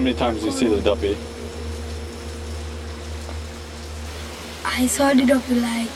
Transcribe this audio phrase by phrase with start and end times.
[0.00, 1.14] How many times did you see the duppy?
[4.64, 5.90] I saw the duppy like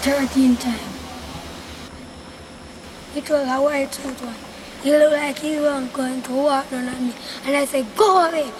[0.00, 0.80] 13 times.
[3.14, 4.34] It was a white suit one.
[4.82, 7.14] He looked like he was going to walk down on me.
[7.44, 8.50] And I said, go away.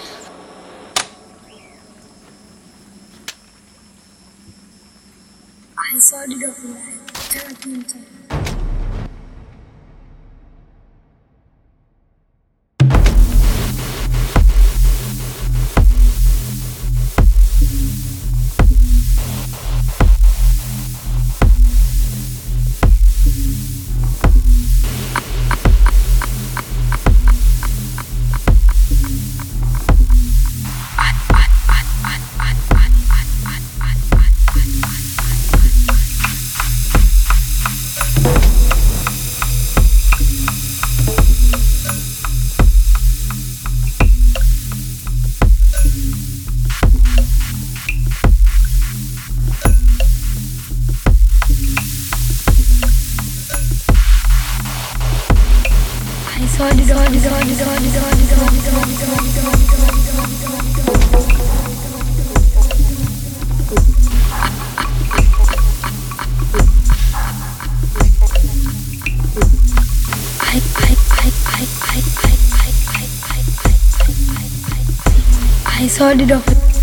[75.81, 76.78] I saw it off.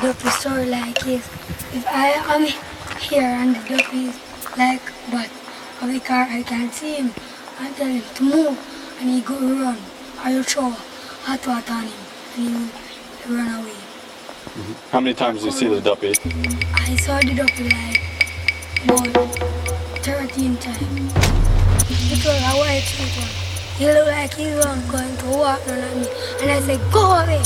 [0.02, 1.26] Doctor story like this.
[1.74, 2.46] If I am
[3.00, 4.20] here and the doctor is
[4.58, 4.82] like
[5.12, 5.30] but
[5.82, 7.12] of the car I can see him
[7.60, 8.58] and tell him to move
[9.02, 9.78] and he go run.
[10.20, 11.92] I will throw hot water on him
[12.38, 12.72] and
[13.20, 13.74] he will run away.
[14.92, 16.14] How many times did you see the duppy?
[16.76, 17.97] I saw the doctor like
[25.66, 27.42] and I said, go away.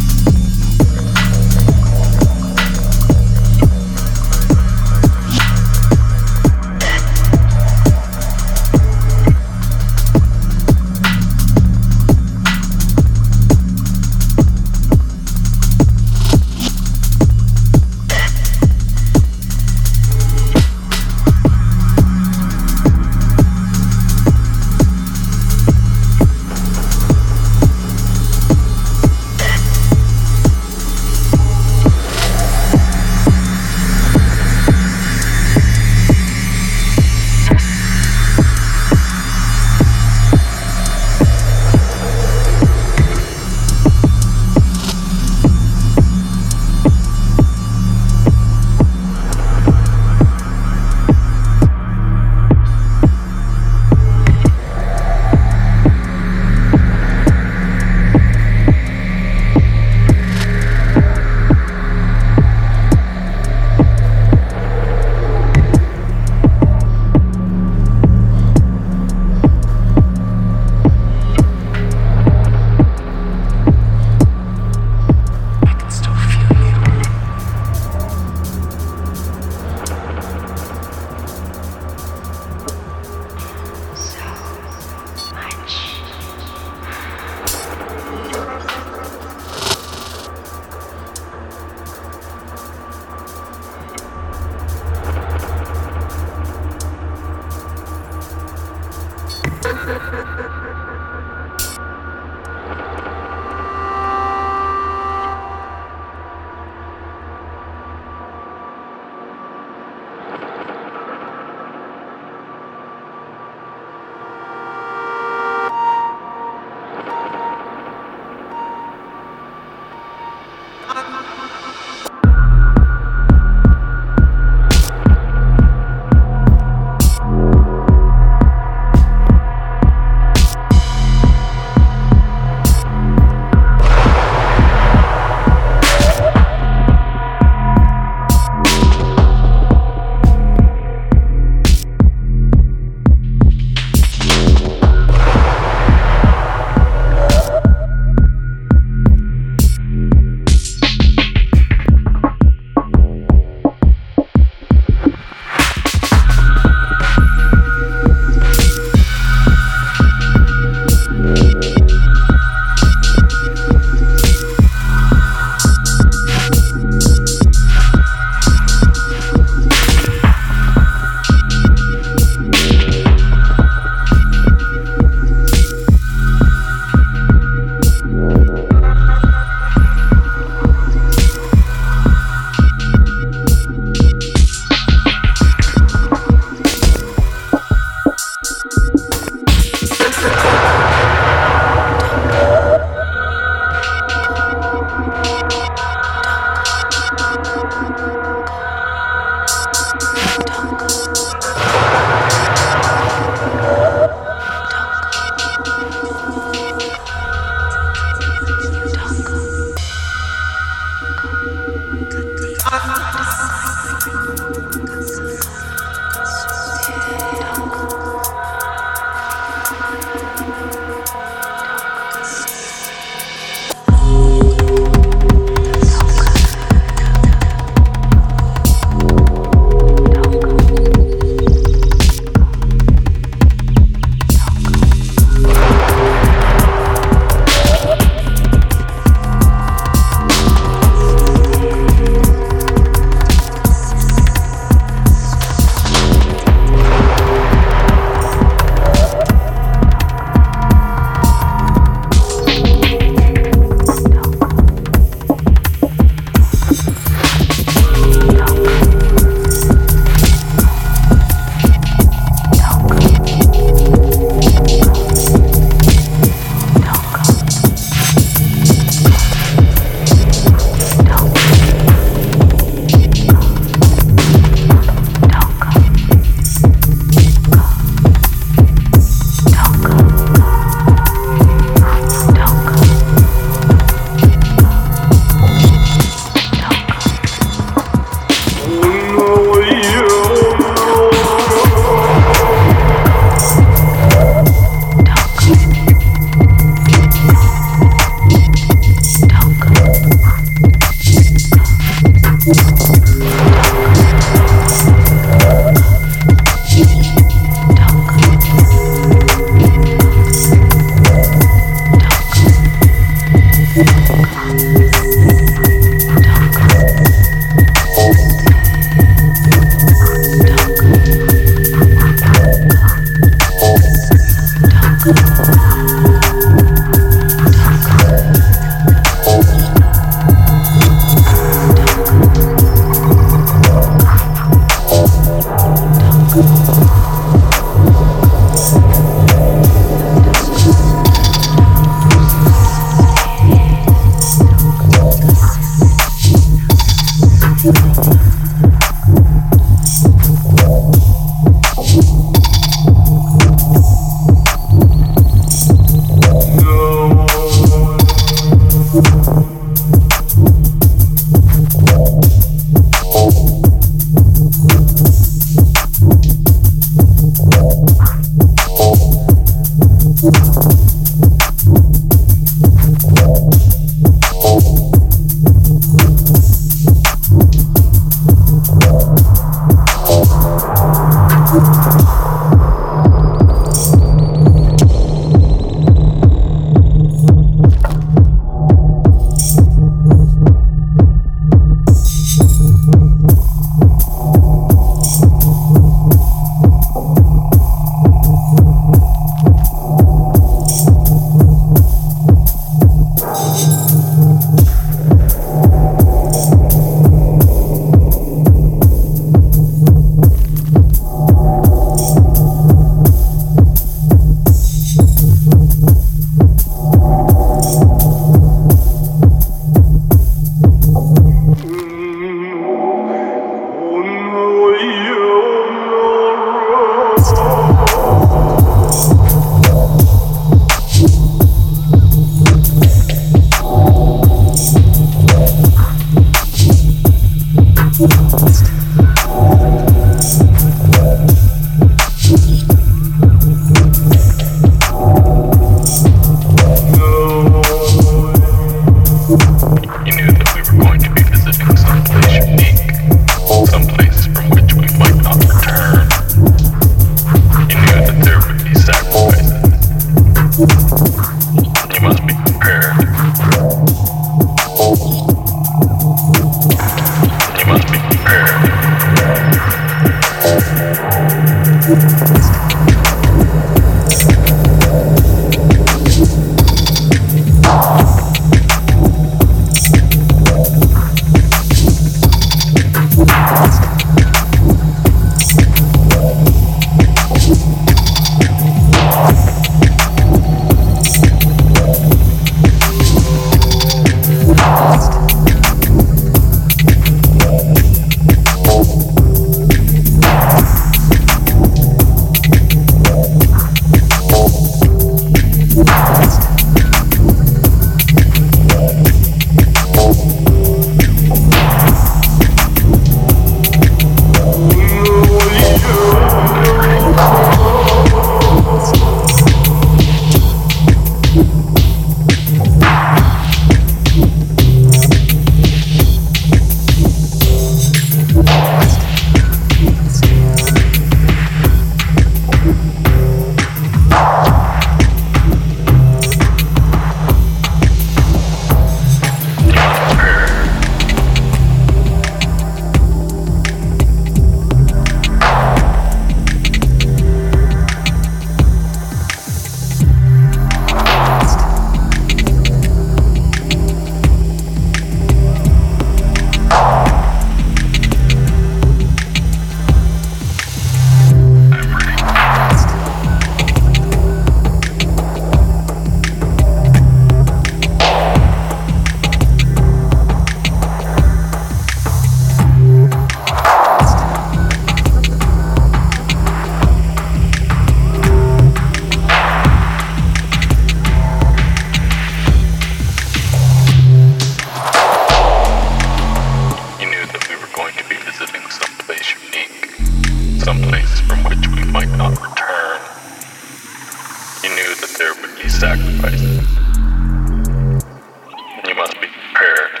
[599.61, 600.00] prepared.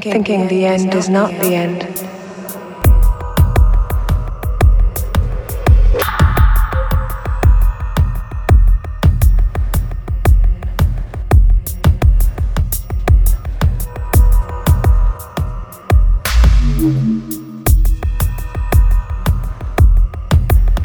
[0.00, 1.82] Thinking, thinking the end is not the end.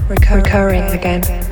[0.10, 1.43] Recurring again.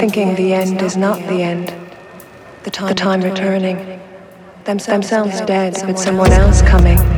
[0.00, 1.74] Thinking, the end is not the end,
[2.64, 4.00] the time, the time returning,
[4.64, 7.13] themselves dead, but someone else coming.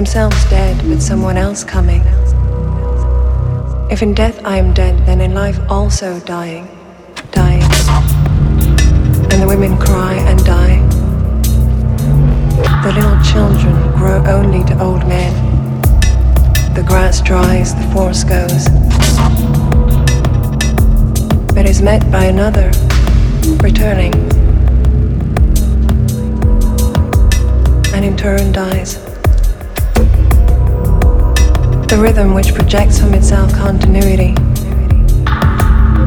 [0.00, 2.00] Themselves dead, but someone else coming.
[3.90, 6.66] If in death I am dead, then in life also dying,
[7.32, 7.60] dying.
[9.30, 10.78] And the women cry and die.
[12.82, 15.34] The little children grow only to old men.
[16.72, 18.70] The grass dries, the force goes.
[21.54, 22.70] But is met by another,
[23.62, 24.14] returning.
[27.92, 29.09] And in turn dies.
[31.90, 34.32] The rhythm which projects from itself continuity,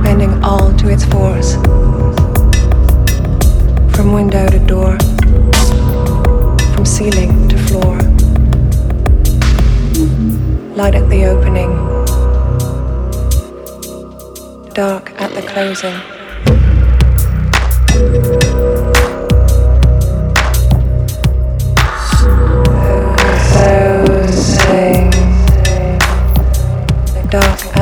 [0.02, 1.56] bending all to its force.
[3.94, 4.98] From window to door,
[6.74, 7.98] from ceiling to floor.
[10.78, 11.72] Light at the opening,
[14.74, 16.13] dark at the closing.
[27.34, 27.74] Thinking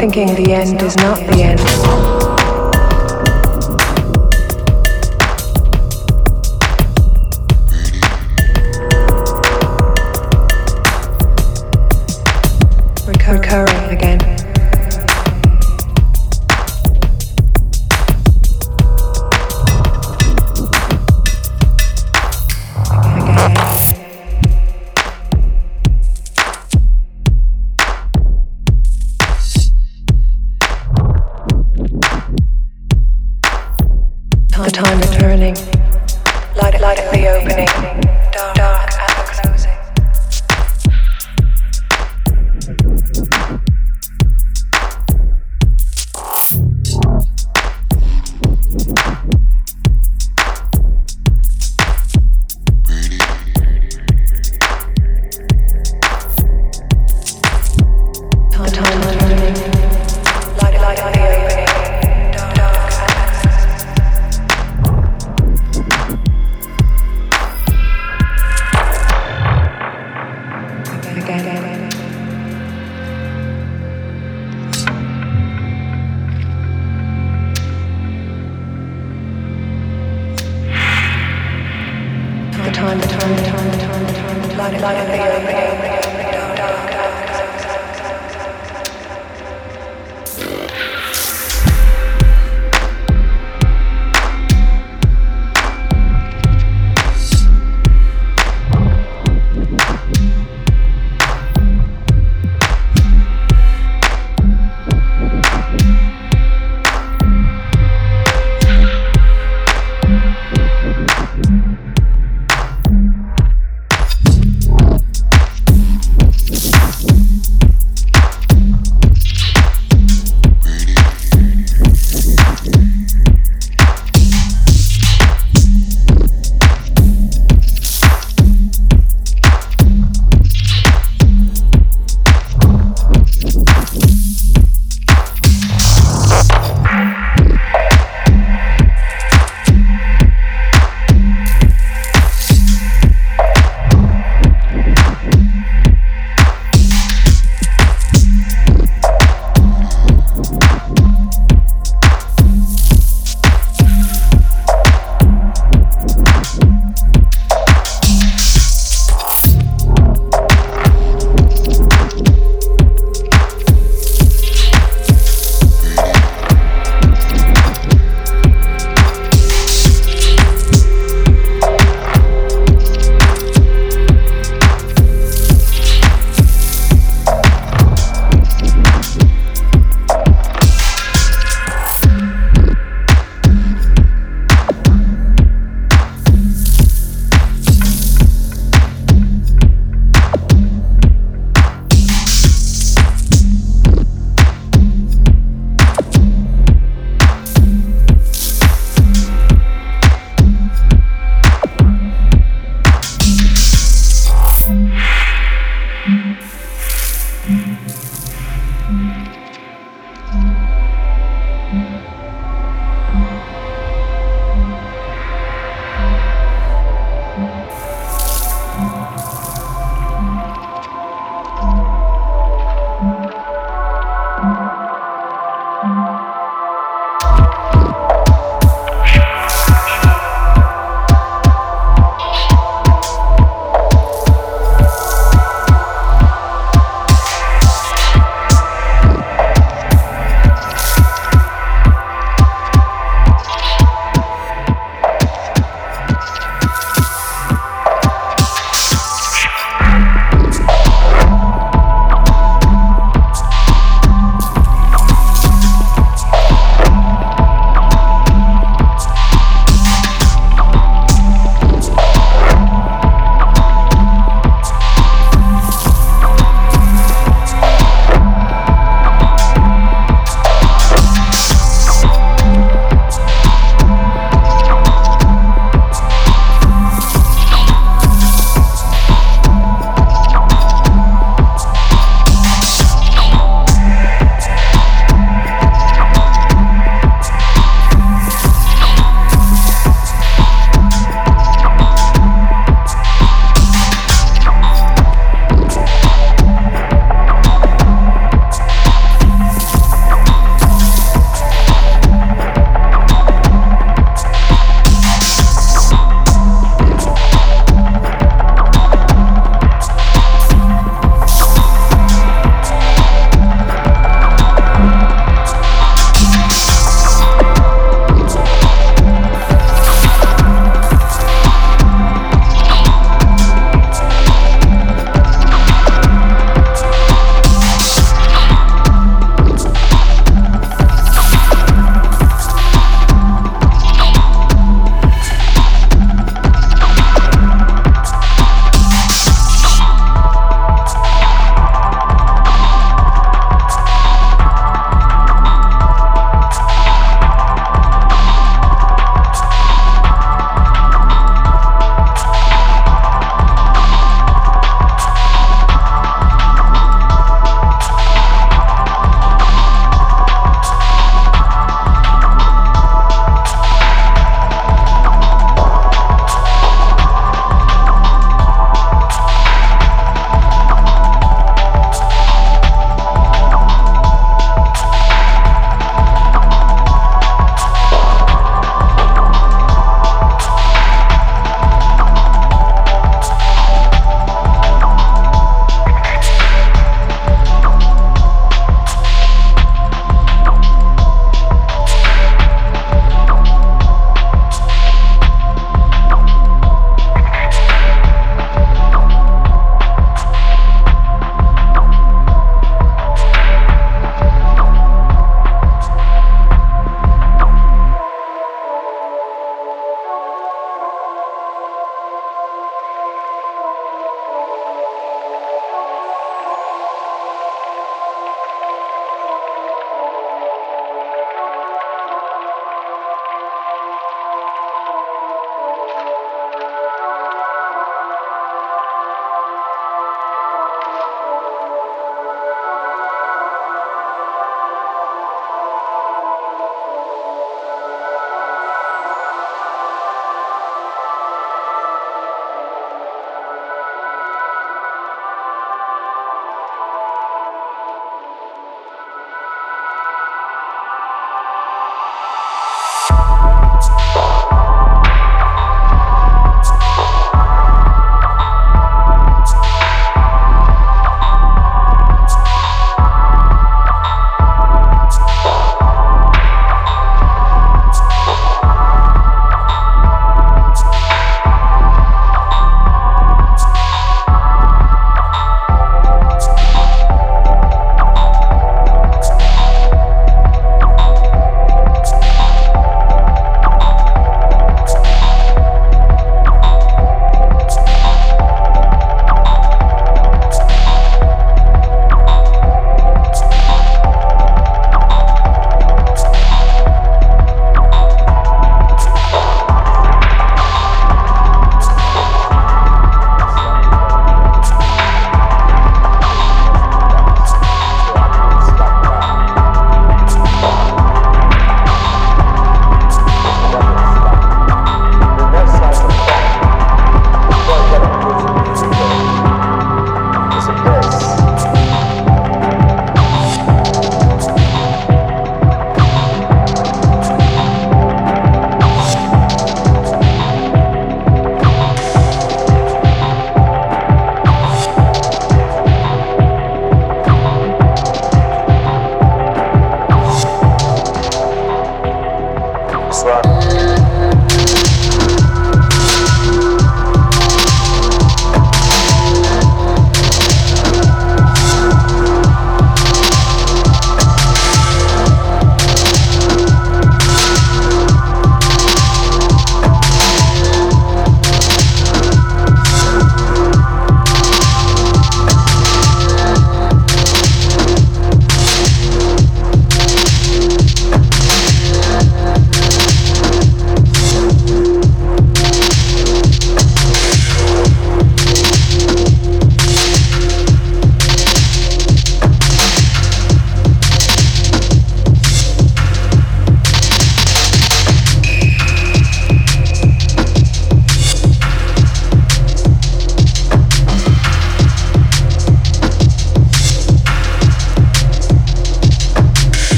[0.00, 1.69] thinking, the end is not the end.